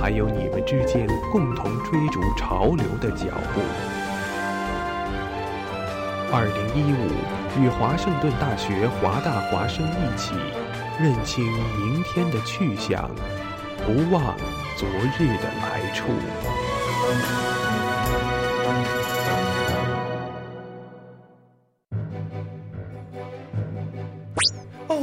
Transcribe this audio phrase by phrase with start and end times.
[0.00, 3.60] 还有你们之间共同追逐潮流的脚步。
[6.30, 7.10] 二零一五，
[7.60, 10.34] 与华盛顿大学华大华生一起，
[11.00, 11.44] 认清
[11.76, 13.10] 明天的去向，
[13.86, 14.36] 不忘
[14.76, 14.88] 昨
[15.18, 16.04] 日的来处。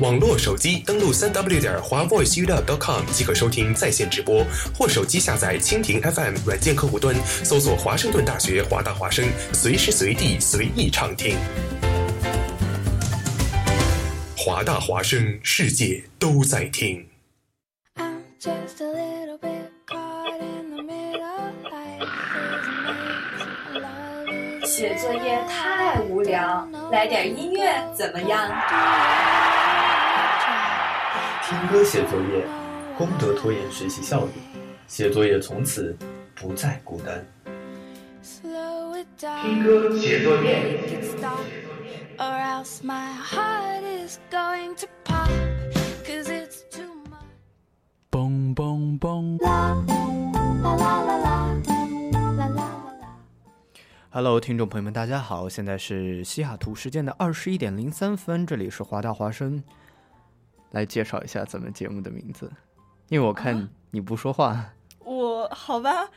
[0.00, 11.38] 网络手机登录三 w 点华 voiceup.com 即可收听在线直播，或手机下载蜻蜓 FM 软件客户端，搜索华盛顿大学华大华声，随时随地随意畅听。
[14.36, 17.06] 华大华声，世界都在听。
[17.96, 22.06] I'm just a little bit caught in the middle, life
[23.38, 23.42] is
[23.74, 29.55] a maze, 写作业太无聊，来点音乐怎么样？
[31.48, 32.44] 听歌写作业，
[32.98, 34.32] 功德拖延学习效率，
[34.88, 35.96] 写作业从此
[36.34, 37.24] 不再孤单。
[38.20, 39.42] slow it down.
[39.42, 40.80] 听歌写作业。
[42.18, 45.28] Or else my heart is going to pop.
[46.04, 47.22] Cause it's too much.
[48.10, 51.46] 嘣嘣嘣！La la la la la
[52.10, 52.66] la la la.
[54.10, 55.48] Hello，听众朋友们，大家好！
[55.48, 59.62] 现在是西雅图时间的二十一点零三分，这里是华大华生。
[60.70, 62.50] 来介绍一下咱们节目的名字，
[63.08, 64.64] 因为我看你不说话。
[64.98, 66.08] 我好吧，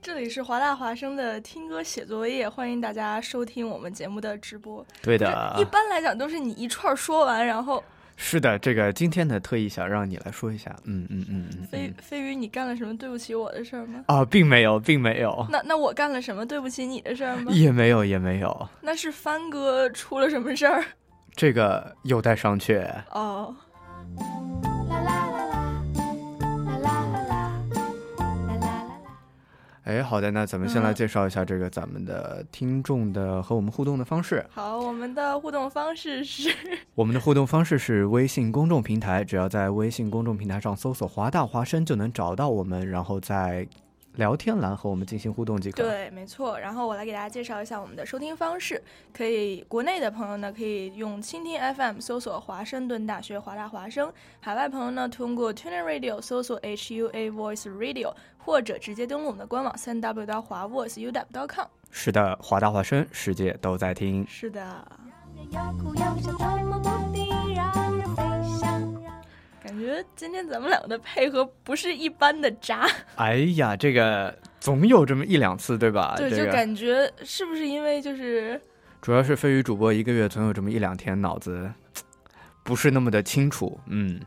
[0.00, 4.86] 这里是华大华生的听歌写作业，欢迎大家收听我们节目的直播。
[5.02, 7.82] 对的一，般来讲都是你一串儿说完，然后
[8.16, 10.74] 是的，这个今天呢特意想让你来说一下。
[10.84, 11.94] 嗯嗯嗯嗯飞嗯。
[12.00, 14.04] 飞鱼，你干了什么对不起我的事儿吗？
[14.06, 17.50] 啊，并没有，并没有，那那我干了什么对不起你的事儿吗？
[17.52, 20.84] 也没有，也没有，那是帆哥出了什么事儿？
[21.34, 22.88] 这个有待商榷。
[23.10, 23.54] 哦，
[29.84, 34.44] 哎，好的，那咱们先嗯来介绍一下这个咱们的听众的和我们互动的方式。
[34.50, 36.50] 好，我们的互动方式是
[36.96, 43.64] 我们的互动方式是微信公众平台，只要在微信公众平台上搜索“华大华生”就能找到我们，然后在
[44.16, 46.58] 聊天栏和我们进行互动即可。，对，没错。
[46.58, 48.82] 然后我来给大家介绍一下我们的收听方式。
[49.12, 54.08] 可以，国内的朋友呢可以用蜻蜓 FM 搜索华盛顿大学华大华生；
[54.40, 61.66] 海外朋友呢通过 Tuner Radio 搜索 HUA Voice Radio，或者直接登录我们的官网三 w 到华 voiceuw.com。
[61.90, 64.26] 是的，华大华生，世界都在听。
[64.26, 64.86] 是的，
[69.66, 72.88] 感觉今天咱们两个的配合不是一般的渣。
[73.16, 76.14] 哎呀，这个总有这么一两次，对吧？
[76.16, 78.60] 对，这个就感觉是不是因为就是
[79.02, 81.68] 主要是飞鱼主播一个月总有这么一两天脑子
[82.62, 83.78] 不是那么的清楚。
[83.86, 84.20] 嗯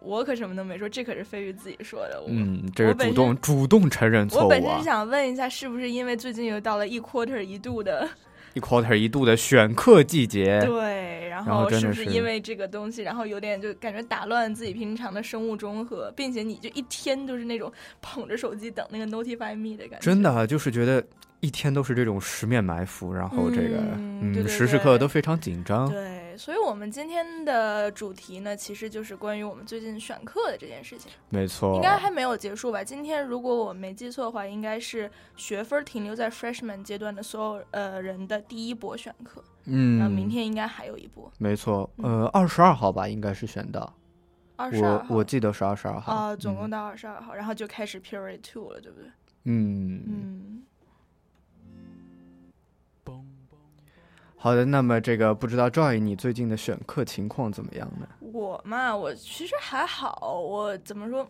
[0.00, 2.20] 我可什么都没说，这可是飞鱼自己说的。
[2.20, 4.82] 我嗯，这个主动主动承认错误啊我本身！
[4.84, 8.06] 想问一下，是不是因为最近又到了一 quarter 一度的
[8.54, 17.70] 一 quarter 一度的选课季节，对，然后是是不是因为这个东西，然后有点就感觉打乱自己平常的生物钟和，并且你就一天就是那种
[18.00, 20.04] 捧着手机等那个 Notify Me 的感觉。
[20.04, 21.04] 真的啊就是觉得
[21.40, 25.90] 一天都是这种十面埋伏，然后这个嗯时时刻刻都非常紧张。
[25.90, 31.10] 对，所以我们今天的主题呢，其实就是关于我们最近选课的这件事情。
[31.28, 32.82] 没错，应该还没有结束吧？
[32.82, 43.94] 今天如果我没记错的话，应该是学分停留在 freshman 阶段的所有呃人的第一波选课，嗯，然后明天应该还有一波，没错，嗯呃，二十二号吧，应该是选到。
[44.56, 45.06] 二十二号。
[45.10, 49.10] 我我记得是二十二号啊、总共嗯到二十二号，然后就开始 period two 了，对不对？
[49.46, 50.53] 嗯嗯，
[54.44, 58.06] 好的，那么这个不知道 Joy 你最近的选课情况怎么样呢？
[58.20, 61.26] 我嘛，我其实还好，我怎么说？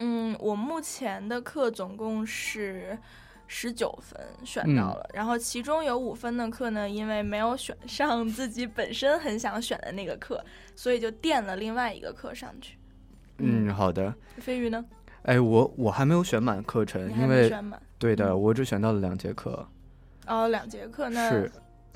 [0.00, 2.98] 嗯，我目前的课总共是
[3.46, 10.44] 十九分选到了，然后其中有五分的课呢，因为没有选上自己本身很想选的那个课，
[10.76, 12.76] 所以就垫了另外一个课上去。
[13.38, 14.14] 嗯，好的。
[14.36, 14.84] 飞鱼呢？
[15.22, 17.50] 哎，我我还没有选满课程，因为？
[17.98, 19.66] 对的，嗯我只选到了两节课，
[20.26, 21.50] 哦，两节课，那是，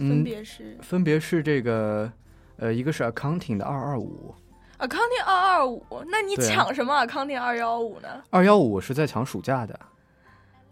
[0.09, 2.11] 分嗯，别是、分别是这个，
[2.57, 4.35] 呃，一个是 accounting 的二二五
[4.79, 8.09] ，accounting 二二五，那你抢什么 accounting 二幺五呢？
[8.31, 9.79] 二幺五我是在抢暑假的，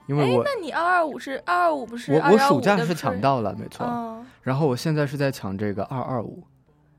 [0.06, 6.42] 因为哎，我那你二二五是二二五不是我我215的暑假是抢到了，没错，哦，然后我现在是在抢这个二二五，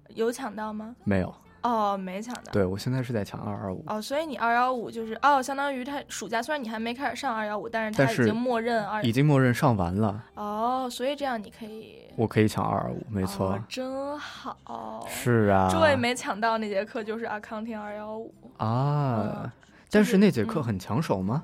[0.09, 0.95] 有抢到吗？
[1.03, 2.51] 没有，哦，没抢到。
[2.51, 15.05] 对我现在是在抢二二五，哦，所以你二幺五就是哦，相当于他暑假虽然你还没开始上二幺五，但是他已经默认二已经默认上完了，哦，所以这样你可以我可以抢二二五，没错哦，，真好。
[15.09, 19.51] 是啊，诸位没抢到那节课就是 accounting 二幺五啊，嗯
[19.89, 21.43] 但就是那节课嗯很抢手吗？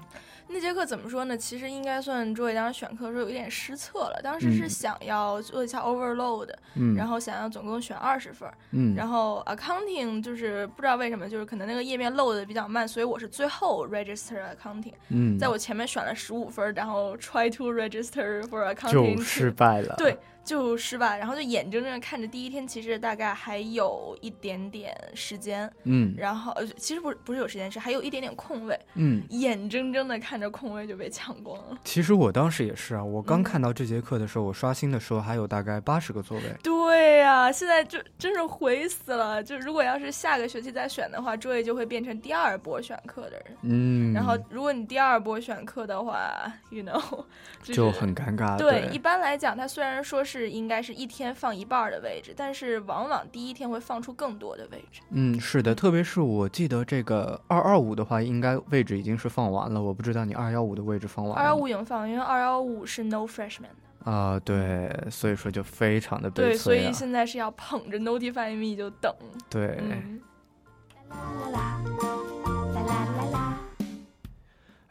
[0.50, 1.38] 那节课怎么说呢？
[1.38, 4.70] 其实应该算卓伟当时选课的时候有点失策了，当时是嗯。
[4.70, 20.18] 想要做一下 overload，、嗯，然后想要总共选二十分，嗯，然后 accounting 就是不知道为什么，就是可能那个页面 load 的比较慢，所以我是最后 register accounting，、嗯，在我前面选了十五分，然后 try to register for accounting，失败了，对，
[20.48, 31.78] 就是吧，然后就眼睁睁地看着第一天其实大概还有一点点时间，嗯然后呃其实不是不是有时间，是还有一点点空位，嗯，眼睁睁的看着空位就被抢光了。
[31.84, 39.44] 其实我当时也是啊，我刚嗯看到这节课的时候，我刷新的时候还有大概八十个座位，对呀、现在就真是悔死了。
[39.44, 43.46] 就如果要是下个学期再选的话，诸位就会变成第二波选课的人。
[43.64, 46.32] 嗯，然后，如果你第二波选课的话
[46.70, 47.26] ，you know，
[47.62, 48.88] 就就很尴尬，对。
[48.92, 55.02] 一般来讲，他虽然说是应该是一天放一半的位置，但是往往第一天会放出更多的位置。
[55.12, 61.42] 嗯，是的，特别是我记得这个二二五的话，应该位置已经是放完了，我不知道你二幺五的位置放完了吗。
[61.42, 64.12] 二幺五已经放，因为二幺五是 no freshman 的。
[64.12, 66.74] 啊，对，所以说就非常的悲对，所。
[66.74, 69.14] 以现在是要捧着 Notify Me 就等。
[69.50, 70.22] 对，嗯，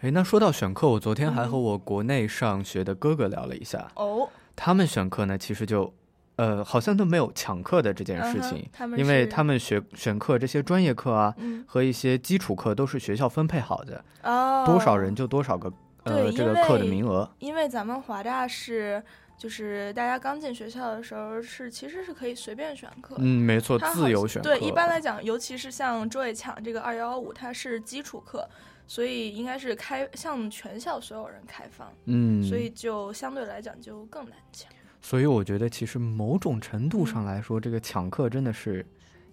[0.00, 5.92] 哎，那说到选课，我昨天还和嗯我国内上学的哥哥聊了一下，哦，他们选课呢，其实就，
[6.36, 15.72] 呃，好像都没有抢课的这件事情，因为他们学选课这些专业课啊嗯，和一些基础课都是学校分配好的，哦，多少人就多少个
[16.04, 17.30] 呃这个课的名额。
[17.38, 19.02] 因为咱们华大是，
[19.38, 23.16] 就是大家刚进学校的时候是其实是可以随便选课。
[23.18, 24.48] 嗯，没错，自由选课。
[24.48, 28.48] 对，一般来讲，尤其是像 Joy 抢这个二幺五，它是基础课，
[28.86, 34.70] 所以应该是开向全校所有人开放，嗯，所以就相对来讲就更难抢。
[35.02, 38.84] 所以我觉得，其实某种程度嗯上来说，这个抢课真的是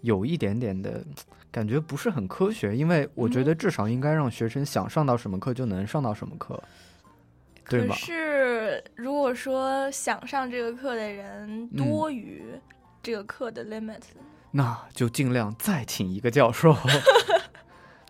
[0.01, 1.03] 有一点点的
[1.51, 6.61] 感觉不是很科学，因为我觉嗯得至少应该让学生想上到什么课就能上到什么课，
[7.69, 7.93] 对可？
[7.95, 12.43] 是如果说想上这个课的人嗯多于
[13.01, 14.01] 这个课的 limit，、
[14.51, 16.75] 那就尽量再请一个教授。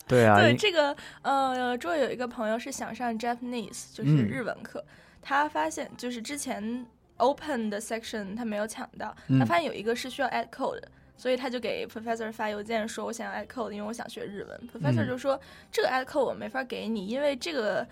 [0.08, 4.84] 对啊，对这个呃，周有一个朋友是想上 Japanese，就是嗯日文课，
[5.22, 6.86] 他发现就是之前
[7.18, 10.88] open 的 section 他没有抢到，嗯他发现有一个是需要 add code 的。
[11.16, 14.68] 所以他就给 professor 发邮件说，我想要 add code，因为我想学日文。
[14.68, 15.40] professor 嗯就说，
[15.72, 17.88] 这个 add code 我没法给你，因为这个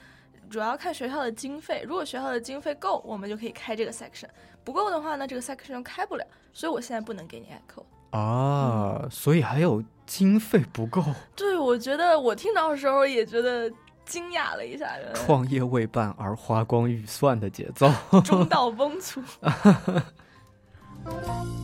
[0.50, 1.84] 主要看学校的经费。
[1.88, 4.26] 如果学校的经费够，我们就可以开这个 section；
[4.64, 6.26] 不够的话呢，这个 section 就开不了。
[6.52, 7.86] 所以我现在不能给你 add code。
[8.12, 11.04] 啊，所以还有经费不够，
[11.36, 13.72] 对，我觉得我听到的时候也觉得
[14.06, 17.90] 惊讶了一下，创业未半而花光预算的节奏。
[18.24, 19.22] 中道 崩殂。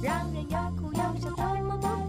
[0.02, 2.07] 让人又哭又笑，怎么目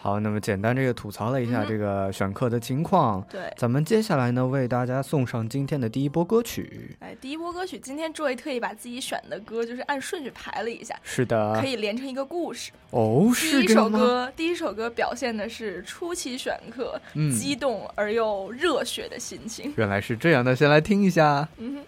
[0.00, 3.52] 好，那么简单这个吐槽了一下这个选课的情况，对。
[3.56, 6.96] 咱们接下来呢为大家送上今天的第一波歌曲。
[7.00, 12.70] 哎，第一波歌曲，今天诸位特意把自己选的歌就是按顺序排了一下，是的可，以连成一个故事。
[12.90, 13.98] 哦，第一首是这样吗？
[13.98, 19.74] 歌，第一首歌表现的是初期选课、嗯激动而又热血的心情。
[19.76, 21.48] 原来是这样的，先来听一下。
[21.58, 21.82] 嗯哼。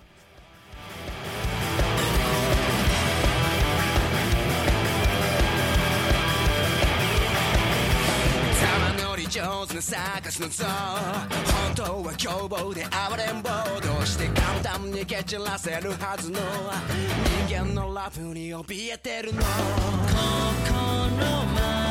[9.41, 10.67] 上手なサーカスの像。
[10.67, 13.49] 本当は凶暴で暴れん坊
[13.81, 16.39] どうして簡単に蹴散らせるはずの。
[17.49, 19.41] 人間のラフに怯えてるの。
[19.41, 19.47] 心
[21.55, 21.90] ま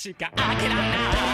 [0.00, 0.30] chica.
[0.34, 1.29] I cannot.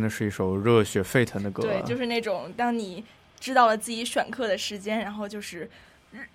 [0.00, 1.62] 真的是一首热血沸腾的歌。
[1.62, 3.04] 对，就是那种当你
[3.38, 5.68] 知道了自己选课的时间，然后就是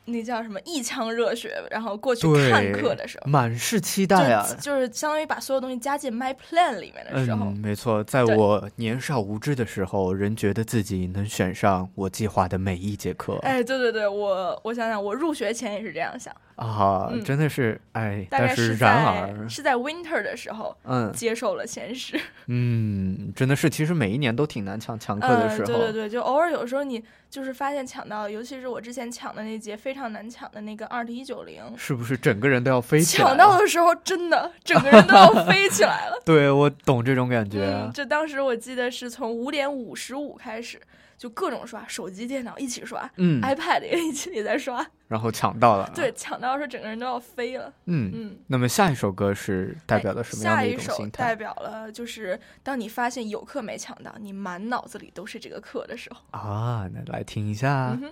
[0.05, 4.55] 那叫什么一腔热血，然后过去看课的时候，满是期待啊就。
[4.62, 13.39] 就是相当于把所有东西加进 My Plan 里面的时候，嗯，没错，在我年少无知的时候，仍觉得自己能选上我计划的每一节课。
[13.41, 22.19] 哎，对对对，我我想想，我入学前也是这样想，啊，嗯真的是哎，大概但是然而，是在 Winter 的时候嗯接受了现实。
[22.47, 25.65] 嗯，真的是，其实每一年都挺难抢抢课的时候。
[25.65, 33.27] 嗯，对对对，就偶尔有时候你就是发现抢到，尤其是我之前抢的那节非常难抢的那个二 T 一九零，是不是整个人都要飞起来？
[33.27, 36.21] 抢到的时候真的整个人都要飞起来了。
[36.24, 37.65] 对我懂这种感觉。
[37.65, 40.79] 嗯，就当时我记得是从五点五十五开始，
[41.17, 45.89] 就各种刷，手机、电脑一起刷，嗯，iPad 也一起也在刷， 然后抢到了。
[45.95, 47.72] 对，，抢到的时候整个人都要飞了。
[47.86, 56.22] 嗯嗯那么下一首歌是代表了什么样的下一首种心态代表了就是当你发现有课没抢到，你满脑子里都是这个课的时候。
[56.31, 56.89] 啊？
[56.93, 57.98] 那来听一下。
[58.01, 58.12] 嗯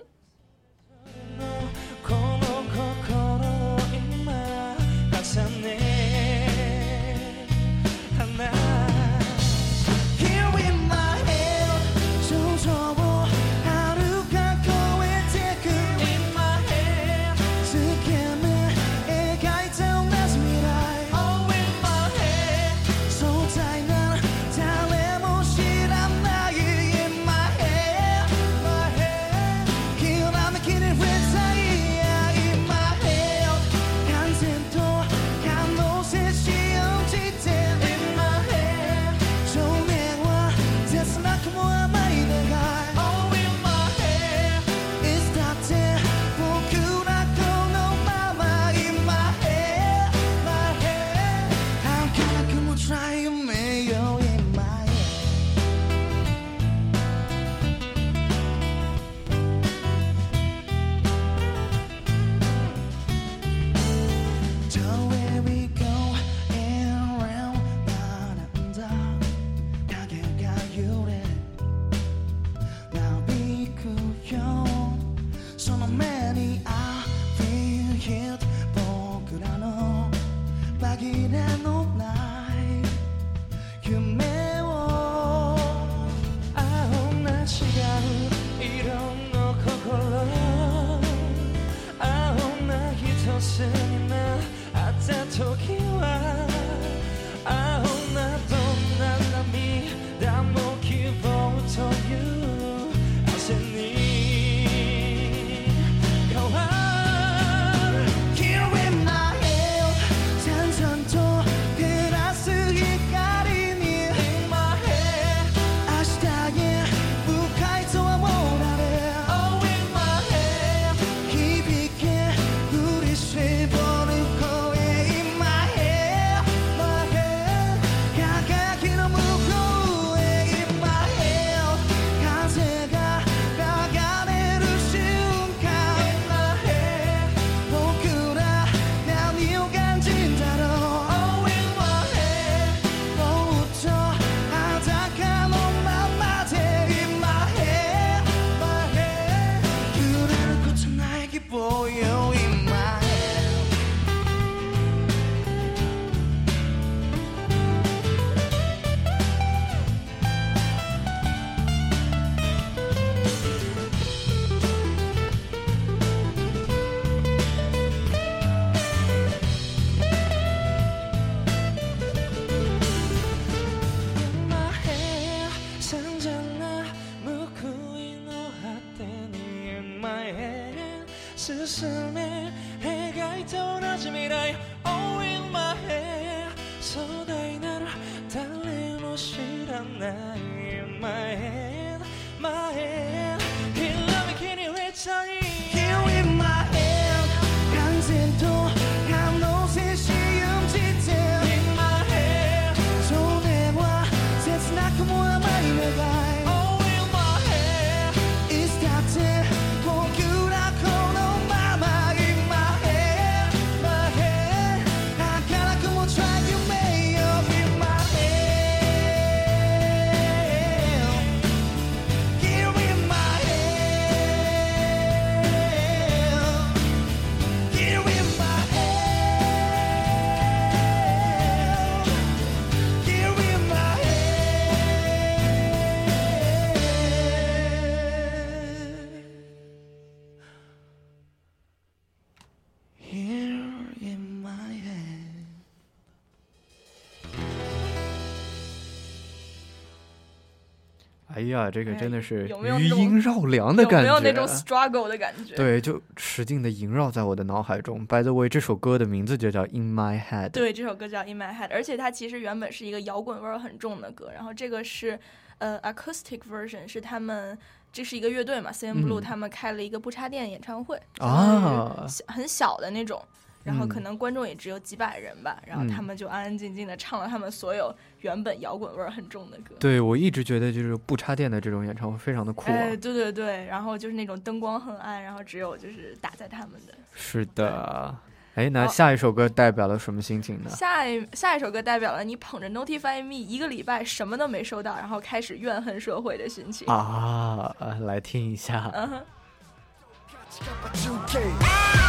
[251.34, 255.54] 哎呀，这个哎真的是余音绕梁的感觉，有没有那种 struggle 的感觉？
[255.56, 258.06] 对，就使劲的萦绕在我的脑海中。
[258.06, 260.48] By the way，这首歌的名字就叫《In My Head》。
[260.50, 265.18] 对，这首歌叫《In My Head》，而且它其实原本是一个摇滚味儿很重的歌，然后这个是
[265.58, 267.58] 呃 acoustic version，是他们
[267.92, 273.20] 这是一个乐队嘛，CN Blue 嗯他们开了一个不插电演唱会啊小很小的那种。
[273.64, 279.74] 然后可嗯能观众也只有几百人吧，然后他嗯们就安安静静的唱了他们所有原本摇滚味儿很重的歌。
[279.80, 282.76] 对，我一直觉得就是不插电的这种演唱会非常的酷、啊。
[282.76, 286.94] 哎，对对对，然后就是那种灯光很暗，然后只有就是打在他们的。
[287.14, 288.14] 是的。
[288.54, 290.70] 哎，那下一首歌代表了什么心情呢？
[290.70, 296.86] 下一下一首歌代表了你捧着 Notify Me 一个礼拜什么都没收到，然后开始怨恨社会的心情。
[296.86, 298.90] 啊，呃来听一下。
[298.94, 299.22] 嗯哼。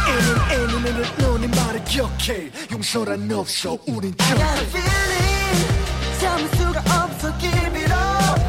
[0.08, 6.80] N는 N는 너네 말을 기억해 용서란 없어 우린 좀 I got a feeling 참을 수가
[7.04, 8.40] 없어 give it up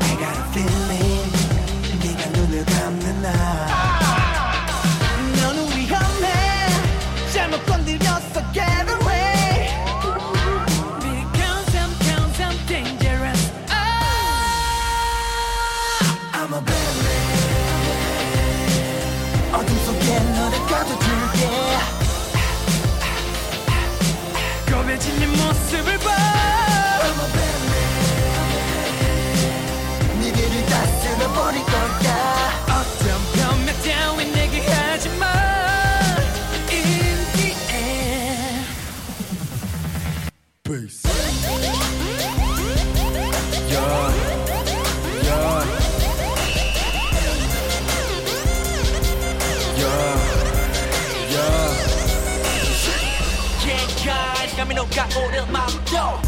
[0.00, 1.32] I got a feeling
[2.04, 3.83] 네가 눈을 감는 날
[40.74, 40.90] Yeah,
[54.56, 56.20] 감이 녹아오를 맘도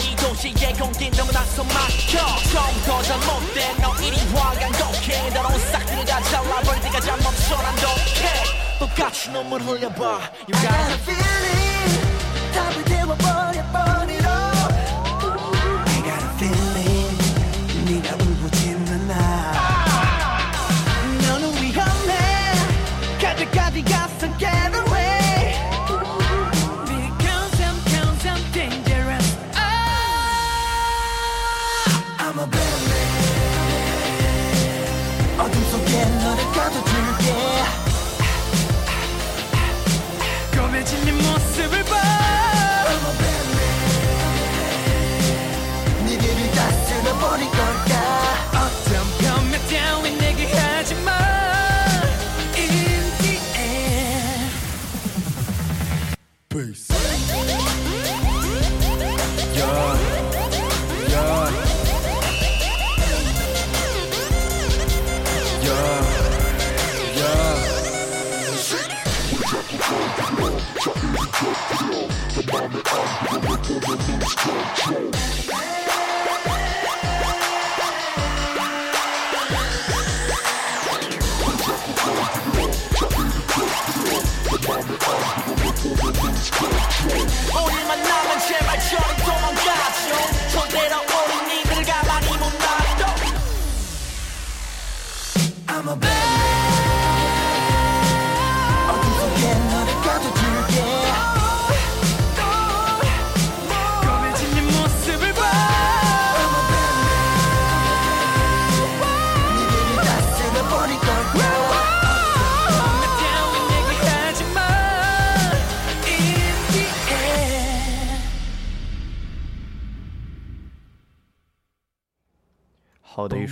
[0.00, 2.18] 이 도시의 공기 너무나서 막혀.
[2.50, 5.30] 처음부터 잘못된 너 이리 화가 독해.
[5.34, 8.78] 더러운 싹들을 다 잘라버릴 때까지 안 멈춰 난 독해.
[8.78, 10.30] 똑같이 눈물 흘려봐.
[10.48, 12.91] You got a feeling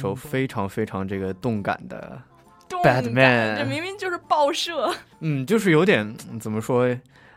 [0.00, 2.20] 首非常非常这个动感的，
[2.68, 6.96] 动感 Batman 这明明就是报社 嗯，就是有点嗯怎么说，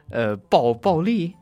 [0.10, 1.36] 呃，暴暴力，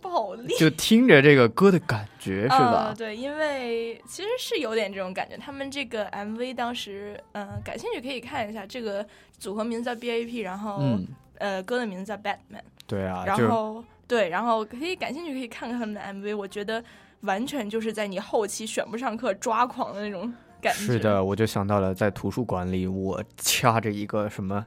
[0.00, 2.94] 暴力，就听着这个歌的感觉是吧呃？？
[2.94, 5.36] 对，因为其实是有点这种感觉。
[5.36, 8.64] 他们这个 MV 当时，嗯、感兴趣可以看一下。
[8.66, 9.04] 这个
[9.38, 11.06] 组合名字叫 BAP，然后、嗯，
[11.38, 12.62] 呃，歌的名字叫 Batman。
[12.86, 16.36] 对啊，然后对，然后可以感兴趣可以看看他们的 MV。
[16.36, 16.82] 我觉得
[17.20, 20.80] 完全就是在你后期选不上课抓狂的那种感觉。
[20.80, 24.66] 是的，我就想到了在图书馆里，我掐着一个什么。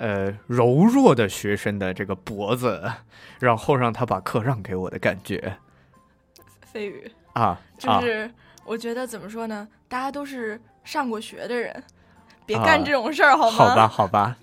[0.00, 2.88] 呃，柔弱的学生的这个脖子，
[3.40, 5.56] 然后让他把课让给我的感觉
[6.60, 8.30] 飞宇，啊，啊就是
[8.64, 9.66] 我觉得怎么说呢？
[9.88, 11.82] 大家都是上过学的人，
[12.46, 13.56] 别啊干这种事儿、好吗？
[13.56, 14.36] 好吧，好吧，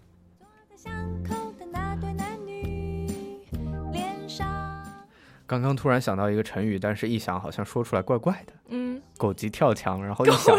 [5.48, 10.58] 刚刚突然想到一个成语，但是一想好像说出来怪怪的，嗯，狗急跳墙，然后一想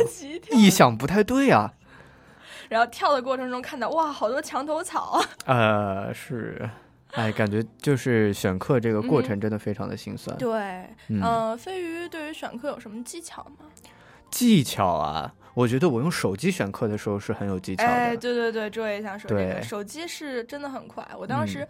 [0.53, 1.73] 一想不太对啊，
[2.69, 5.29] 然后跳的过程中看到哇，好多墙头草啊！
[5.47, 6.69] 呃，是，
[7.13, 10.37] 哎，感觉就是选课这个过程真的非常的心酸。
[10.37, 13.67] 对，嗯呃，飞鱼对于选课有什么技巧吗？
[14.31, 17.89] 技巧啊，我觉得我用手机选课的时候是很有技巧的。
[17.89, 21.05] 哎，对对对，这我也想说这个，手机是真的很快。
[21.17, 21.69] 我当时，嗯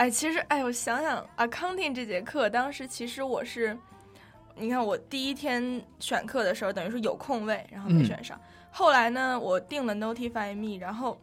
[0.00, 3.76] 哎，其实哎，我想想，accounting 这节课，当时其实我是，
[4.54, 8.40] 你看我第一天选课的时候，等于说有空位，然后没嗯选上。
[8.70, 11.20] 后来呢，我定了 Notify Me，然后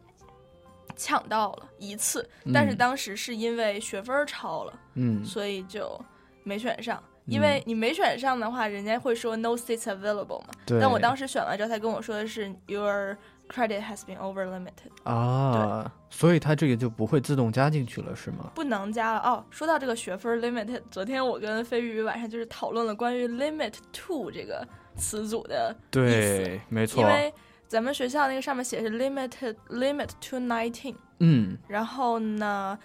[0.94, 4.72] 抢到了一次，但是嗯当时是因为学分超了。
[4.94, 6.00] 嗯，所以就
[6.44, 7.02] 没选上。
[7.26, 10.50] 因为你没选上的话，人家会说 no seats available 嘛。
[10.80, 18.50] 但我当时选完之后，他跟我说的是 your credit has been over limited，啊，所以它这个就不会自动加进去了，是吗？
[18.54, 19.20] 不能加了。
[19.20, 27.06] 哦，说到这个学分 limited，昨天我跟飞鱼晚上就是讨论了关于 limit to 这个词组的对，没错因。
[27.06, 27.32] 为
[27.66, 32.78] 咱们学校那个上面写是 limited limit to nineteen，嗯，然后呢，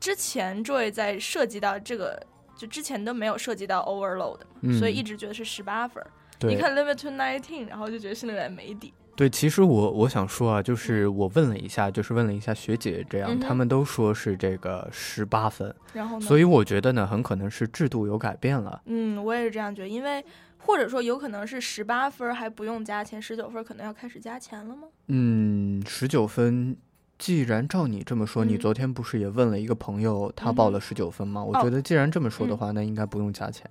[0.00, 2.20] 之前 Joy 在涉及到这个。
[2.56, 6.02] 就之前都没有涉及到 overload，、嗯所以一直觉得是十八分。
[6.40, 8.94] 你看 limit to nineteen，然后就觉得心里有点没底。
[9.16, 16.26] 对，其实我我想说啊，就是我问了一下，就是问了一下学姐，这样、嗯他们都说是这个十八分，然后呢？
[16.26, 18.82] 所以我觉得呢，很可能是制度有改变了。
[18.84, 20.24] 嗯，我也是这样觉得，因为
[20.58, 24.88] 或者说有可能是十八分还不用加钱，十九分可能要开始加钱了吗？
[25.08, 26.76] 嗯，十九分。
[27.18, 31.42] 既然照你这么说，你嗯昨天不是也问了一个朋友，他报了十九分吗？
[31.42, 33.66] 我哦觉得既然这么说的嗯话，那应该不用加钱。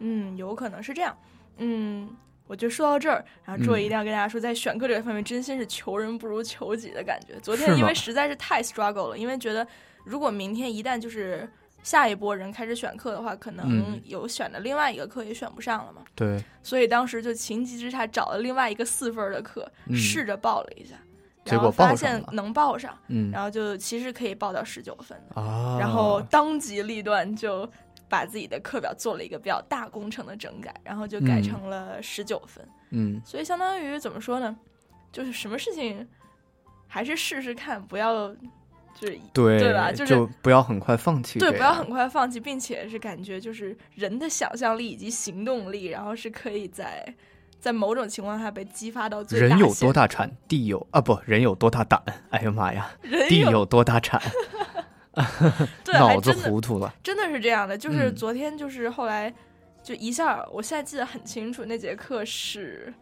[0.00, 1.16] 嗯，有可能是这样。
[1.56, 2.10] 嗯，
[2.50, 7.38] 我觉得说到这儿，然后这嗯一定要跟大家说，在选课这个方面，真心是求人不如求己的感觉。
[7.40, 9.64] 昨天因为实在是太 struggle 了，因为觉得
[10.04, 11.48] 如果明天一旦就是
[11.84, 16.02] 下一波人开始选课的话，可能嗯有选的另外一个课也选不上了嘛。
[16.16, 20.96] 对，所以当时就情急之下找了另外一个四分的课，嗯试着报了一下，
[21.44, 27.70] 结果然后发现能报上，嗯然后就其实可以报到十九分的，啊，然后当机立断就
[28.10, 34.54] 把自己的课表做了一个比较大工程的整改，然后就改嗯成了十九分，嗯，所以相当于怎么说呢，
[35.12, 36.06] 就是什么事情
[36.88, 38.28] 还是试试看，不要
[38.98, 47.14] 就是对对吧就是不要很快放弃对，不要很快放弃，并且是感觉就是人的想象力以及行动力，然后是可以在
[47.60, 52.02] 在某种情况下被激发到最大人有多大产，地有啊不，人有多大胆？
[52.30, 52.90] 哎呀妈呀，
[53.28, 54.20] 地有多大产？
[55.92, 56.92] 脑子真的糊涂了。
[57.02, 57.76] 真的是这样的。
[57.76, 59.32] 就是嗯昨天，就是后来
[59.82, 62.92] 就一下，我现在记得很清楚，那节课是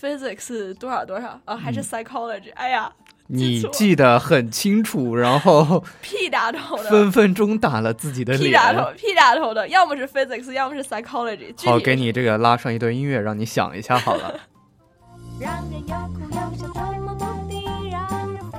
[0.00, 2.92] physics 多少多少啊，还是嗯 psychology？、哎呀，
[3.28, 8.44] 你记得很清楚，然后屁打头的，分分钟打了自己的脸。
[8.44, 11.54] 屁打头，屁打头的，要么是 physics，要么是 psychology。
[11.64, 14.40] 好，给你这个拉上一段音乐，让你想一下好了。
[15.40, 18.58] 让人又哭又笑，捉摸不定，让人飞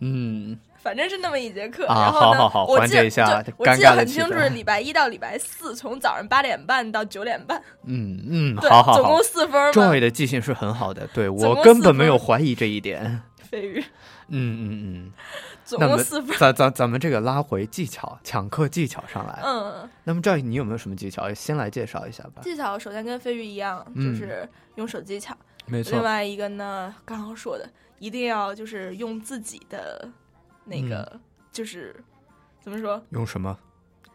[0.00, 9.22] 嗯，反正是那么一节课，啊然后呢，好好好我记得缓解一下就我记得很清楚，是礼拜一到礼拜四，从早上八点半到九点半，嗯嗯，对，好总共。
[9.24, 9.72] 四分儿嘛。
[9.72, 13.22] Joy 的记性是很好的，对我根本没有怀疑这一点。
[13.50, 13.80] 飞鱼，
[14.28, 15.12] 嗯嗯嗯，
[15.64, 16.38] 总共四分儿。
[16.38, 19.40] 咱咱咱们这个拉回技巧，抢课技巧上来。
[19.42, 21.32] 嗯，那么 Joy，你有没有什么技巧？
[21.32, 22.42] 先来介绍一下吧。
[22.42, 25.36] 技巧首先跟飞鱼一样，嗯就是用手机抢。
[25.66, 27.66] 没错，另外一个呢，刚刚说的，
[27.98, 30.06] 一定要就是用自己的
[30.64, 31.20] 那个，嗯
[31.52, 31.94] 就是
[32.60, 33.56] 怎么说，用什么？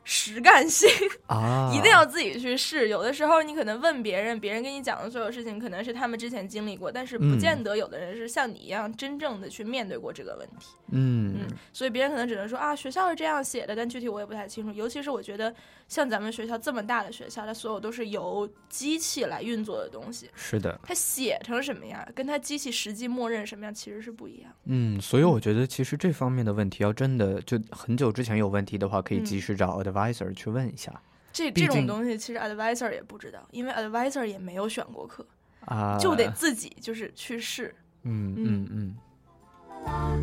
[0.03, 0.89] 实干性，
[1.27, 2.89] 啊，一定要自己去试。
[2.89, 10.75] 有的时候你可能问别人，别人跟你讲的所有事情，可能是他们之前经历过，但是不嗯见得有的人是像你一样真正的去面对过这个问题。
[10.91, 14.71] 嗯嗯，所以别人可能只能说啊，学校是这样写的，但具体我也不太清楚。
[14.71, 15.53] 尤其是我觉得
[15.87, 24.51] 像咱们学校这么大的学校，它所有都是由机器来运作的东西，是的，它写成什么样，跟它机器实际默认什么样其实是不一样。
[24.65, 30.91] 嗯，所以我觉得其实这方面的问题，要真的就很久之前有问题的话，可以嗯及时找 advisor 去问一下
[31.31, 35.25] 这这种东西其实 advisor 也不知道，因为 advisor 也没有选过课，
[35.65, 37.73] 啊，就得自己就是去试。
[38.03, 38.95] 嗯嗯嗯，
[39.85, 40.17] 啦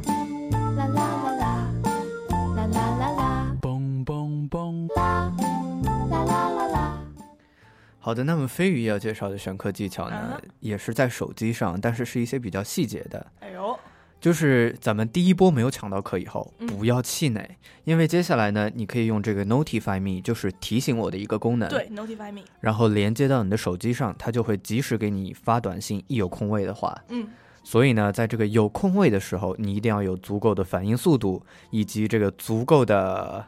[8.07, 13.27] 好的，那么飞鱼要介绍的选课技巧呢嗯，也是在手机上，但是是一些比较细节的。
[13.41, 13.77] 哎呦，
[14.21, 16.69] 就是咱们第一波没有抢到课以后，嗯。
[16.69, 17.45] 不要气馁，
[17.83, 26.01] 因为接下来呢，你可以用这个 Notify Me，就是提醒我的一个功能，对，notify me，然后连接到你的手机上，它就会及时给你发短信。
[26.07, 27.27] 一有空位的话，嗯，
[27.65, 33.45] 所以呢，在这个有空位的时候，你一定要有足够的反应速度，以及这个足够的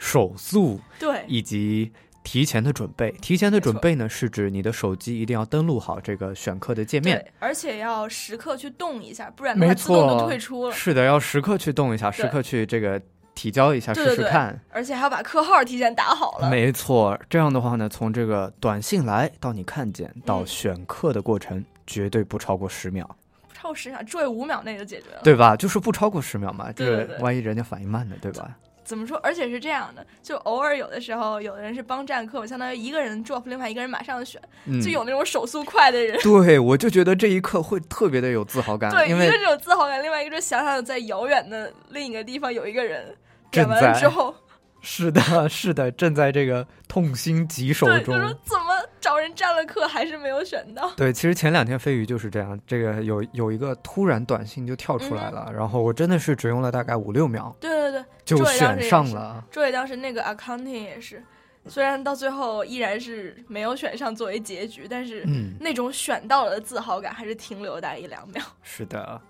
[0.00, 1.92] 手速，对，以及
[2.22, 3.10] 提前的准备。
[3.20, 7.18] 提前的准备呢，是指你的手机一定要登录好这个选课的界面。
[7.18, 10.72] 对，而且要时刻去动一下，不然的话自动，就退出了。
[10.72, 13.00] 是的，要时刻去动一下，时刻去这个
[13.34, 14.60] 提交一下对对对试试看。
[14.70, 16.50] 而且还要把课号提前打好了。
[16.50, 23.04] 没错，这样的话呢，从这个短信来到你看见到嗯选课的过程，绝对不超过十秒，
[23.48, 25.20] 不超过十秒，坠五秒内就解决了。
[25.24, 25.56] 对吧？
[25.56, 28.56] 就是不超过十秒嘛，这个对对对万一人家反应慢呢，对吧？
[28.90, 29.16] 怎么说？
[29.18, 36.18] 而且是这样的，就偶尔有的时候，有的人是帮占课，相当于一个人 drop，另外一个人马上选，嗯就有那种手速快的人。
[36.22, 43.14] 对，我就觉得这一刻会特别的有自豪感，对，一个是有自豪感，另外一个就是想想在遥远的另一个地方有一个人
[43.52, 44.34] 正点完了之后，
[44.80, 50.90] 是的，是的，正在这个痛心疾首中，怎么找人占了课还是没有选到。
[50.96, 59.44] 对，其实前两天飞鱼就是这样，这个有有一个突然短信就跳出来了，然后我真的是只用了大概五六秒对对对，就选上了。
[59.50, 61.22] 周伟当时那个 accounting 也是，
[61.66, 68.42] 虽然到最后依然是没有选上作为结局，但是嗯那种选到了的自豪感还是停留在一两秒。
[68.62, 69.20] 是的，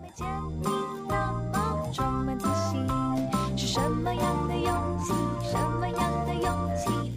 [0.00, 0.26] 没见
[0.60, 0.68] 你
[1.08, 3.25] 那么充满自信，是
[3.76, 5.12] 什么样的勇气？
[5.50, 7.12] 什么样的勇气？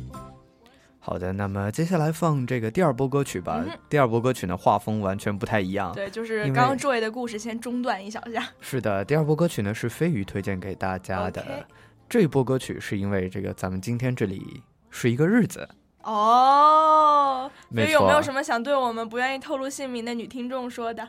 [1.00, 3.64] 好的，那么接下来放这个第二波歌曲吧。
[3.66, 5.94] 嗯第二波歌曲呢，画风完全不太一样。
[5.94, 8.46] 对，就是刚刚刚周伟的故事先中断一小下。
[8.60, 11.66] 是的，第二波歌曲呢是飞鱼推荐给大家的。
[12.10, 15.66] 这一波歌曲是因为这个咱们今天这里是一个日子，
[16.04, 21.08] 哦，所没以有没有什么想对我们不愿意透露姓名的女听众说的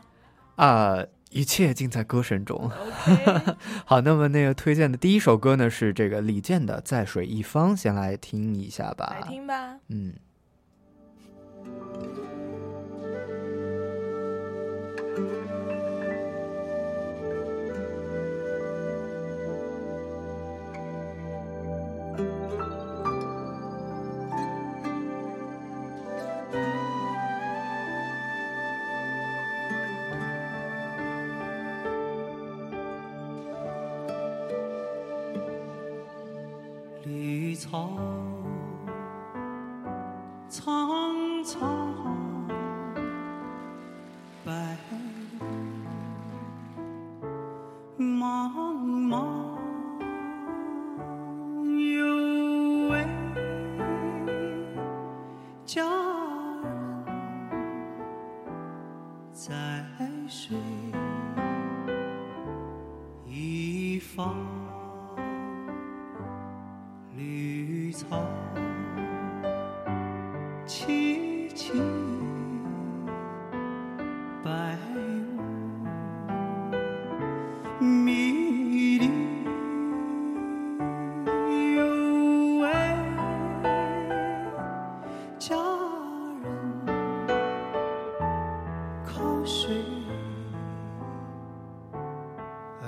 [0.55, 2.71] 啊、一切尽在歌声中。
[3.87, 9.17] 好，那么那个推荐的第一首歌呢是这个李健的《在水一方》，先来听一下吧。
[9.21, 9.77] 来听吧。
[9.89, 10.15] 嗯。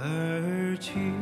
[0.02, 1.12] 而去。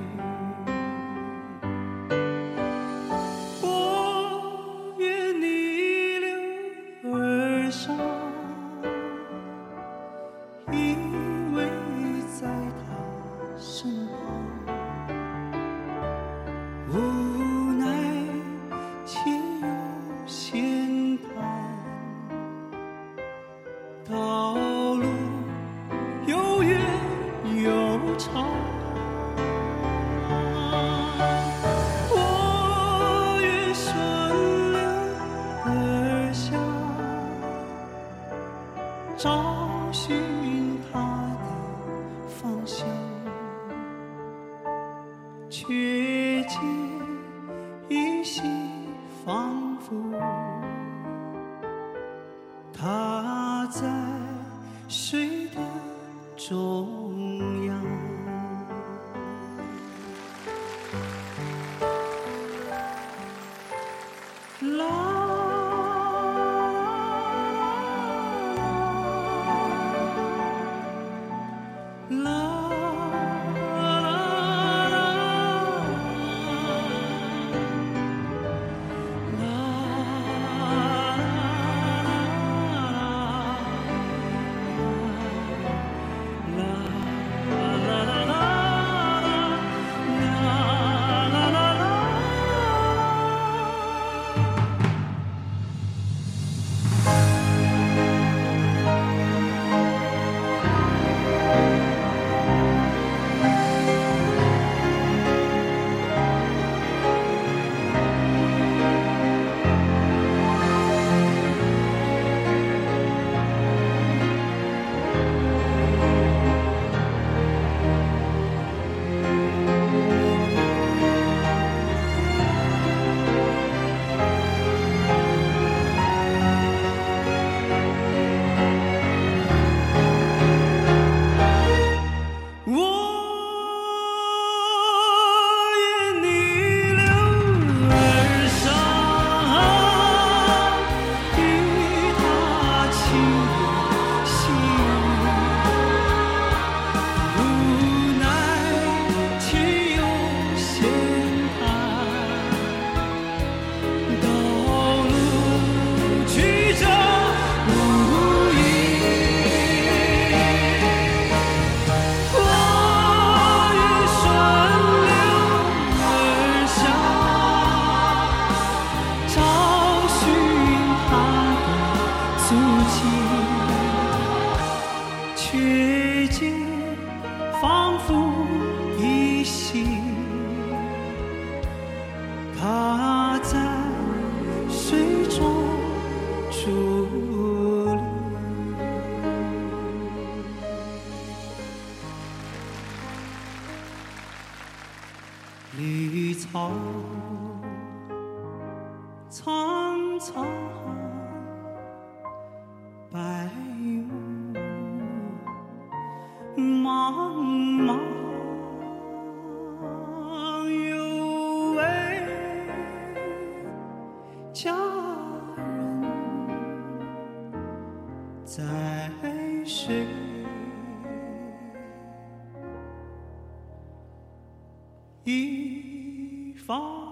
[225.30, 227.09] 一方。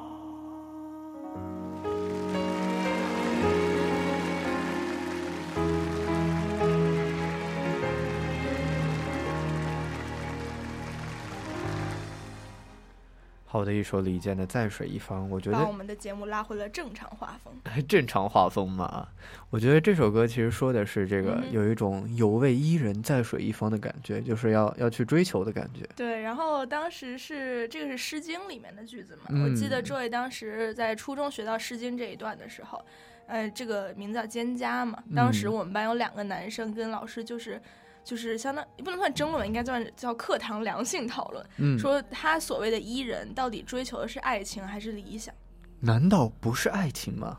[13.59, 17.53] 好的一首李健的《在水一方》，我觉得把我们的节目拉回了正常画风。
[17.89, 19.09] 正常画风嘛。
[19.51, 25.85] 我觉得这首歌其实说的是这个嗯有一种有位伊人在水一方的感觉，就是要要去追求的感觉。
[25.97, 29.23] 对，然后当时是这个是《诗经》里面的句子嘛？
[29.31, 32.81] 嗯我记得 Joy 当时在初中学到《诗经》这一段的时候，
[33.27, 35.03] 呃，这个名字叫蒹葭嘛。
[35.17, 37.61] 当时嗯我们班有两个男生跟老师就是。
[38.09, 45.35] 就是相当不能算争论，应该算叫课堂良性讨论，嗯说他所谓的伊人到底追求的是爱情还是理想？
[45.81, 47.37] 难道不是爱情吗？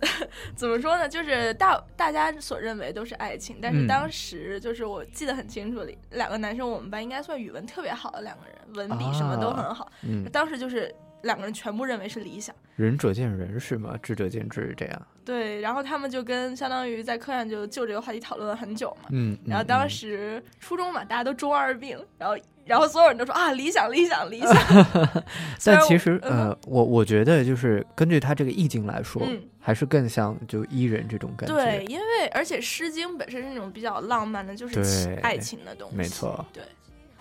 [0.56, 1.06] 怎么说呢？
[1.06, 9.84] 就是大大家所认为都是爱情，但是嗯当时就是我记得很清楚，两个男生，我们班应该算语文特别好的两个人，文笔什么都很好。
[9.84, 12.54] 啊嗯当时就是两个人全部认为是理想。
[12.76, 13.96] 仁者见仁是吗？
[14.02, 15.06] 智者见智，这样。
[15.24, 19.08] 对，然后他们就跟相当于在课上就就这个话题讨论了很久嘛。
[19.10, 24.54] 嗯然后当嗯时初中嘛，大家都中二病，然后然后所有人都说啊，理想理想理想。
[25.58, 31.54] 虽然我但其实，嗯呃，我我觉得就是根据他这个意境来说，嗯还是更像就伊人这种感觉。
[31.54, 35.96] 对，因为而且《诗经》本身是那种比较浪漫的，就是情爱情的东西。
[35.96, 36.42] 没错。
[36.54, 36.62] 对，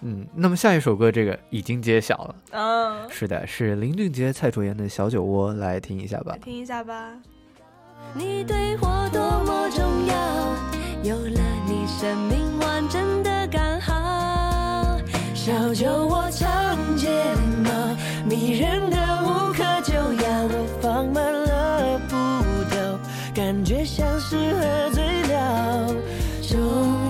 [0.01, 6.37] 嗯，那么下一首歌这个已经揭晓了，嗯，是的，是林俊杰、蔡卓妍的《小酒窝》，来听一下吧。
[6.43, 7.13] 听一下吧。
[8.13, 10.15] 你对我多么重要，
[11.03, 14.99] 有了你，生命完整的刚好。
[15.33, 17.09] 小酒窝长睫
[17.63, 17.71] 毛，
[18.29, 22.15] 迷人的无可救药，我放慢了步
[22.69, 22.99] 调，
[23.33, 25.95] 感觉像是喝醉了。
[26.43, 27.07] 终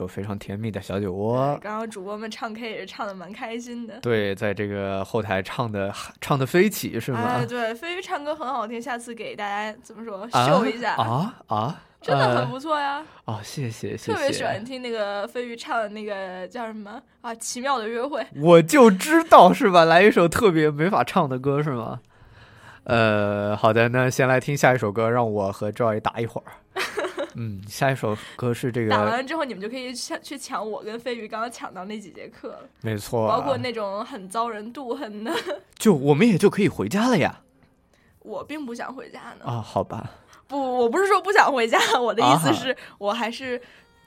[0.00, 1.58] 嗯，一首非常甜蜜的小酒窝。
[1.60, 4.00] 刚刚主播们唱 K 也是唱的蛮开心的。
[4.00, 5.92] 对，在这个后台唱的
[6.22, 7.20] 唱的飞起是吗？
[7.22, 11.82] 哎，对，飞鱼唱歌很好听，下次给大家怎么说啊秀一下啊啊！
[12.00, 13.04] 真的很呃不错呀。
[13.26, 14.12] 哦，谢谢谢谢。
[14.12, 17.34] 特别喜欢听那个飞鱼唱的那个叫什么啊？
[17.34, 18.26] 奇妙的约会。
[18.36, 19.84] 我就知道是吧？
[19.84, 22.00] 来一首特别没法唱的歌是吗？
[22.84, 26.52] 呃，好的，那先来听下一首歌，让我和 Joy 打一会儿。
[27.34, 35.32] 嗯，下一首歌是这个，打完之后，你们就可以去去抢我跟飞鱼刚刚抢到那几节课了，没错啊，包括那种很遭人妒恨的。
[35.78, 37.40] 就我们也就可以回家了呀。
[38.20, 39.44] 我并不想回家呢。
[39.44, 40.10] 啊，好吧，
[40.46, 43.60] 不，我不是说不想回家，我的意思啊是、我还是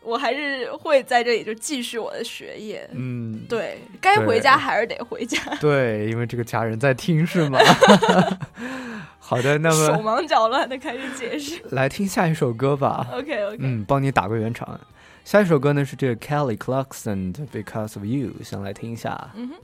[0.03, 2.87] 我还是会在这里就继续我的学业。
[2.93, 5.39] 嗯，对该回家还是得回家。
[5.59, 7.59] 对，因为这个家人在听是吗？
[9.19, 11.61] 好的，那么手忙脚乱的开始解释。
[11.71, 13.07] 来听下一首歌吧。
[13.13, 14.79] OK OK，、嗯，帮你打个圆场。
[15.23, 19.31] 下一首歌呢是这个 Kelly Clarkson 的 Because of You，先来听一下。
[19.35, 19.55] 嗯哼。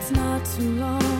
[0.00, 1.19] It's not too long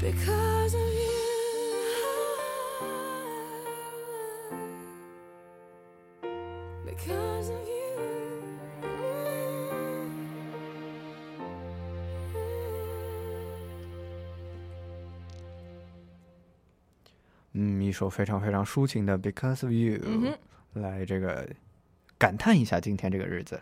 [0.00, 1.10] because of you
[6.86, 7.80] because of you
[17.52, 20.00] 嗯一首非常非常抒情的 because of you
[20.72, 21.46] 来这个
[22.16, 23.60] 感叹一下今天这个日子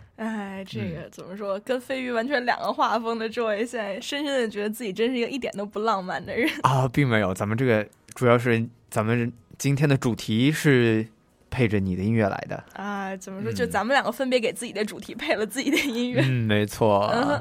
[0.59, 1.59] 哎，这嗯个怎么说？
[1.61, 6.50] 跟飞鱼完全两个画风的 Joy，现在深深的觉得自己真是一个一点都不浪漫的人。
[6.62, 11.06] 啊，并没有，咱们这个主要是咱们今天的主题是
[11.48, 12.64] 配着你的音乐来的。
[12.74, 13.52] 啊，怎么说？
[13.52, 16.20] 嗯就咱们两个分别给自己的主题配了自己的音乐。
[16.22, 17.09] 嗯，没错。
[17.14, 17.40] 嗯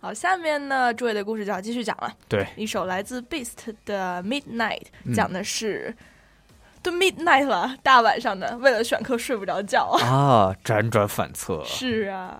[0.00, 2.12] 好，下面呢，Joy 的故事就要继续讲了。
[2.28, 5.92] 对，一首来自 Beast 的《Midnight 嗯》，讲的是、
[6.82, 10.06] 都 Midnight 了，大晚上的，为了选课睡不着觉啊。
[10.06, 11.62] 啊，辗转反侧。
[11.66, 12.36] 是啊，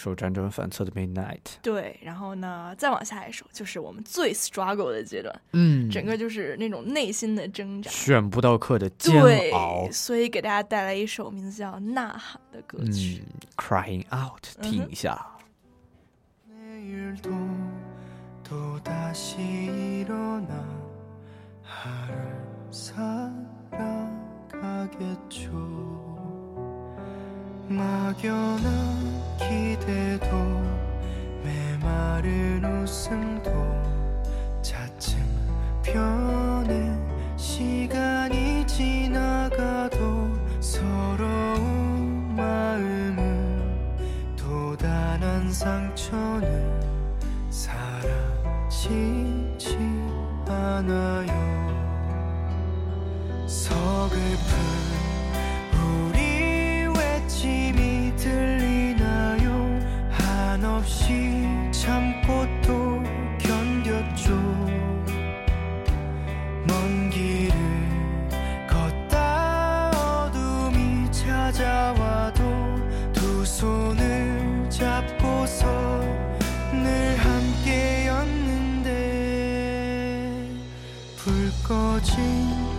[0.00, 1.42] 首辗转反侧的《Midnight》。
[1.62, 7.90] 对，然后呢，再往下一首就是我们最 struggle 的阶段，嗯整个就是那种内心的挣扎。
[7.90, 13.22] 选不到课的煎对熬，，所以给大家带来一首名字叫《呐喊》的歌曲。
[13.24, 15.24] 嗯，Crying Out，听一下。
[16.48, 16.54] 내
[27.70, 30.26] 막연한 기대도
[31.44, 33.50] 메마른 웃음도
[34.60, 35.20] 차츰
[35.80, 36.98] 변해.
[37.36, 43.86] 시간이 지나가도 서러운 마음은
[44.36, 46.82] 또 단한 상처는
[47.50, 48.98] 사라지지
[50.48, 51.30] 않아요.
[53.46, 55.09] 서글픈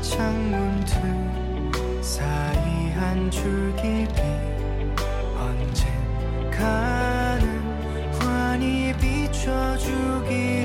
[0.02, 1.72] 창문 틈
[2.02, 4.22] 사이 한 줄기 빛
[6.50, 7.42] 언젠가는
[8.20, 10.61] 환히 비춰주기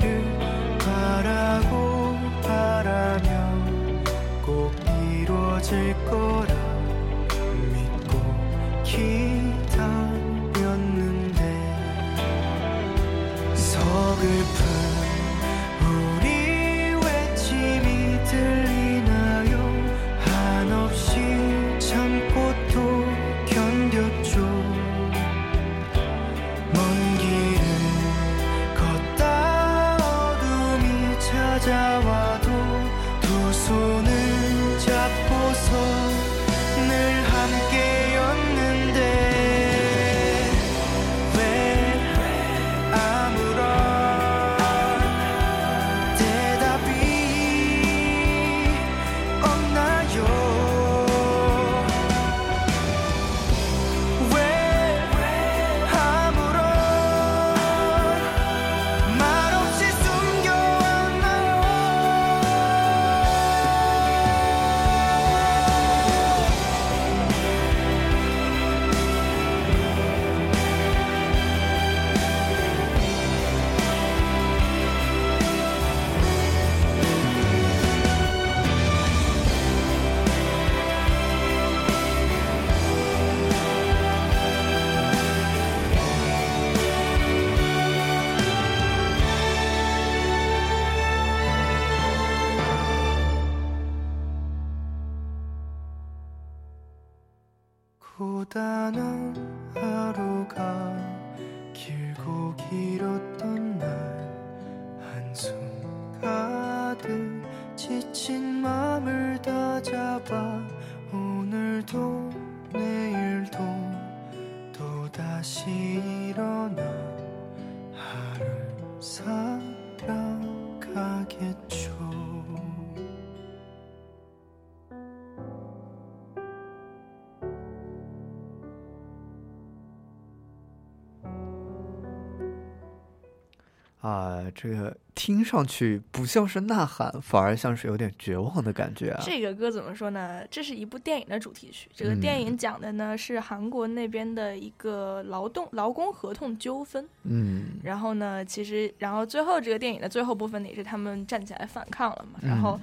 [134.59, 139.22] 这个听上去不像是呐喊，反而像是有点绝望的感觉啊。
[139.22, 140.42] 这个歌怎么说呢？
[140.50, 141.90] 这是一部电影的主题曲。
[141.94, 147.07] 这个电影讲的呢、是韩国那边的一个劳动劳工合同纠纷。
[147.24, 152.40] 嗯然后呢，其实然后最后这个电影的最后部分呢，也是他们站起来反抗了嘛。
[152.40, 152.80] 然后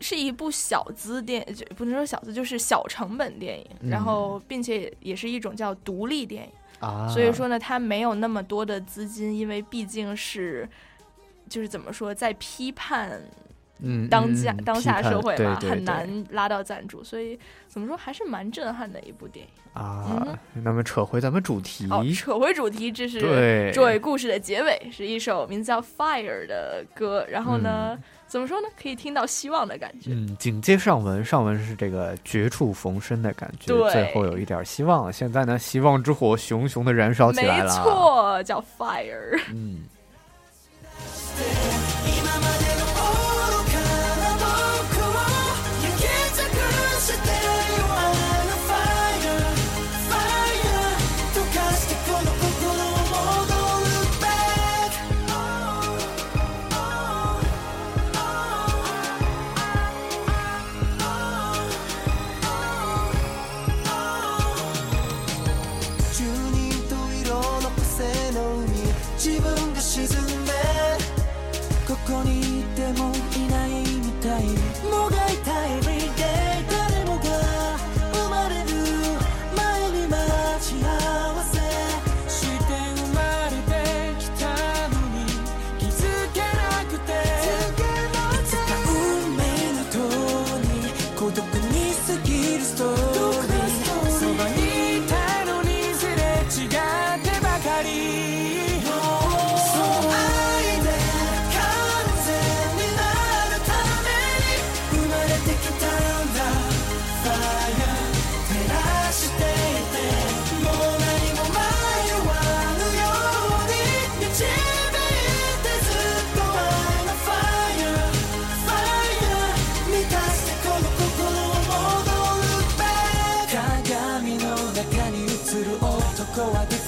[0.00, 3.66] 是一部小资电，就不能说小资，就是小成本电影。
[3.80, 6.52] 嗯然后并且也是一种叫独立电影。
[7.08, 10.68] 所以说呢，他没有那么多的资金，因为毕竟是，
[11.48, 13.22] 就是怎么说，在批判
[13.84, 19.82] 嗯当下、嗯当下社会嘛，很难拉到赞助，所以怎么说还是蛮震撼的一部电影。
[19.82, 20.38] 啊。
[20.54, 27.26] 那么扯回咱们主题，哦，扯回主题，这是对这位故事的结尾，是一首名字叫《Fire》的歌。
[27.28, 28.68] 然后呢，怎么说呢？
[28.80, 30.10] 可以听到希望的感觉。
[30.12, 35.12] 嗯，紧接上文，上文是这个绝处逢生的感觉，最后有一点希望。
[35.12, 39.40] 现在呢，希望之火熊熊的燃烧起来了没。，错，叫 Fire。
[39.52, 39.82] 嗯。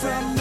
[0.07, 0.36] from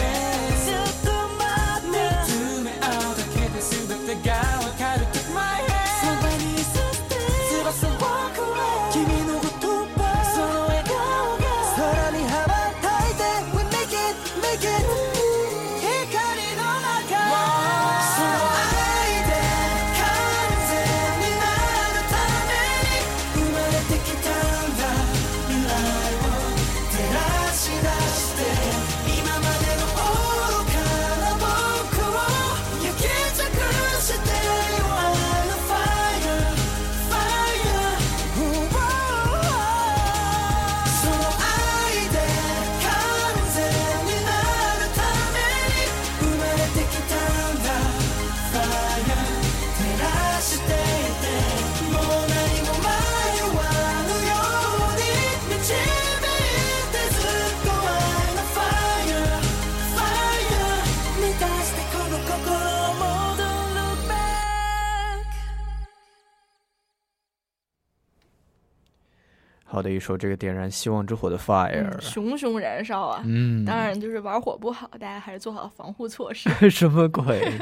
[69.76, 73.22] 好的一首这个点燃希望之火的 Fire，、嗯熊熊燃烧啊！
[73.26, 76.48] 嗯当然就是玩火不好，大家还是做好防护措施。
[76.70, 77.52] 什么鬼？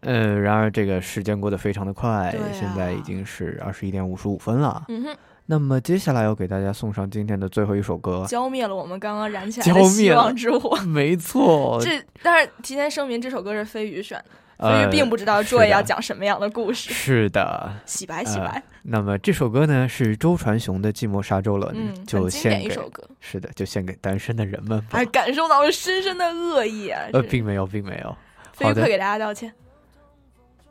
[0.00, 4.82] 呃， 然而这个时间过得非常的快，啊现在已经是二十一点五十五分了。
[4.88, 10.76] 嗯哼，那么接下来要给大家送上今天的最后一首歌，浇灭了我们刚刚燃起来的希望之火。
[10.86, 14.24] 没错，这但是提前声明，这首歌是飞鱼选的，
[14.64, 16.92] 飞呃鱼并不知道是 Joy 要讲什么样的故事。
[16.92, 24.98] 是的，洗白洗白呃那么这首歌呢是周传雄的《寂寞沙洲冷》，嗯就献给一首歌是的，就献给单身的人们吧。
[24.98, 27.00] 哎，感受到了深深的恶意啊！
[27.12, 28.16] 呃，并没有，并没有。
[28.52, 29.52] 飞鱼快，给大家道歉。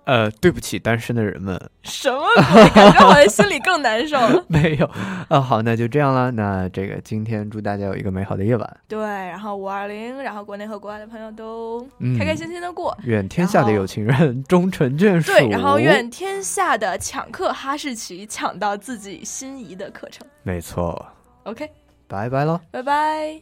[0.05, 2.21] 呃，对不起，单身的人们， 什么
[2.53, 2.69] 鬼？
[2.71, 4.43] 感觉好像心里更难受了。
[4.49, 4.85] 没有
[5.29, 5.39] 啊。
[5.39, 6.29] 好，那就这样了。
[6.31, 12.97] 那这个今天祝大家有一个美好的夜晚，对，然后五二零，然后国内和国外的朋友都嗯开开心心的过。
[13.03, 15.31] 愿天下的有情人 终成眷属。
[15.31, 20.27] 对，然后愿天下的抢课哈士奇抢到自己心仪的课程。
[20.43, 21.05] 没错
[21.43, 21.69] ，OK，
[22.07, 22.59] 拜拜喽。
[22.71, 23.41] 拜拜。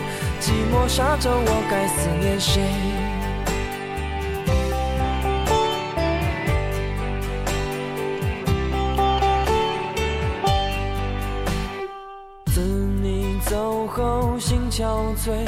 [0.41, 2.63] 寂寞沙洲，我该思念谁？
[12.47, 15.47] 自你走后，心憔悴，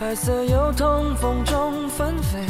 [0.00, 2.40] 白色油桐风中纷飞，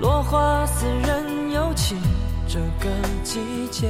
[0.00, 1.98] 落花似人有情，
[2.46, 2.88] 这个
[3.24, 3.40] 季
[3.72, 3.88] 节。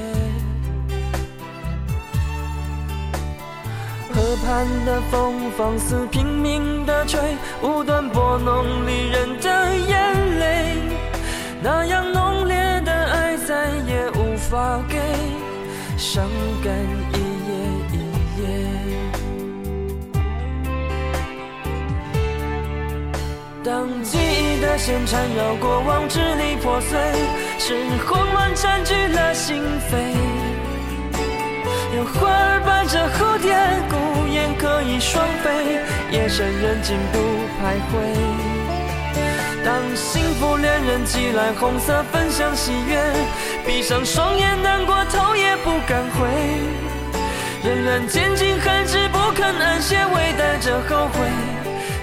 [4.29, 7.19] 河畔的风放肆拼命的吹，
[7.63, 10.77] 无端拨弄离人的眼泪。
[11.63, 12.55] 那样浓烈
[12.85, 14.99] 的爱再也无法给，
[15.97, 16.29] 伤
[16.63, 16.75] 感
[17.15, 17.17] 一
[17.49, 17.55] 夜
[17.91, 17.97] 一
[18.43, 18.45] 夜。
[23.65, 26.99] 当记忆的线缠绕过往，支离破碎，
[27.59, 27.75] 是
[28.07, 30.48] 慌乱占据了心扉。
[31.97, 33.57] 有花儿伴着蝴蝶，
[33.89, 35.81] 孤雁可以双飞，
[36.11, 37.19] 夜深人静独
[37.59, 37.93] 徘徊。
[39.65, 42.99] 当幸福恋人寄来红色分享喜悦，
[43.67, 46.29] 闭上双眼难过头也不敢回，
[47.65, 51.27] 仍然坚尽寒枝不肯安歇，微带着后悔。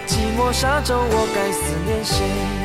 [0.08, 2.65] 寂寞沙洲，我该思念谁？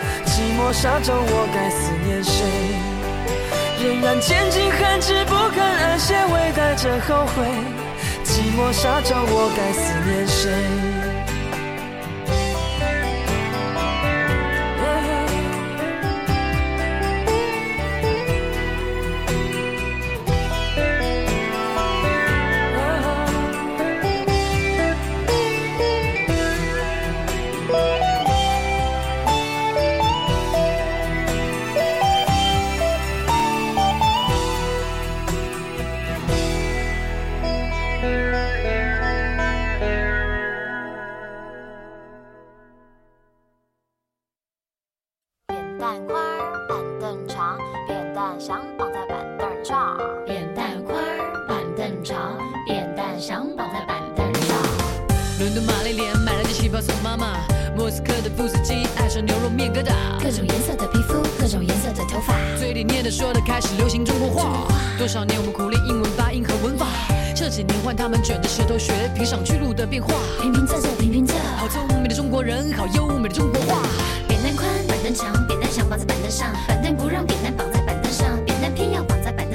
[0.51, 2.43] 寂寞沙洲我该思念谁？
[3.81, 7.45] 仍然拣尽寒枝不肯安歇微带着后悔。
[8.25, 11.00] 寂寞沙洲我该思念谁？